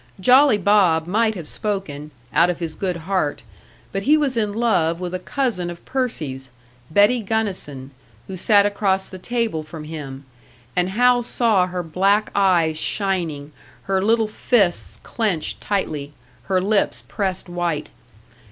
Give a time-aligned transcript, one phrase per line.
[0.19, 3.43] Jolly Bob might have spoken, out of his good heart;
[3.91, 6.49] but he was in love with a cousin of Percy's,
[6.89, 7.91] Betty Gunnison,
[8.25, 10.25] who sat across the table from him
[10.75, 13.51] and Hal saw her black eyes shining,
[13.83, 16.13] her little fists clenched tightly,
[16.45, 17.89] her lips pressed white.